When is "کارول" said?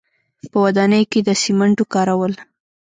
1.93-2.33